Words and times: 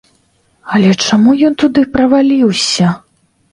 Але 0.77 0.93
чаму 1.09 1.35
ён 1.49 1.53
туды 1.65 1.85
праваліўся? 1.99 2.97